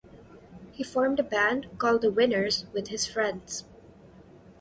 He 0.71 0.83
formed 0.83 1.19
a 1.19 1.23
band 1.23 1.77
called 1.77 2.01
"The 2.01 2.09
Wynners" 2.11 2.65
with 2.73 2.87
his 2.87 3.05
friends. 3.05 3.65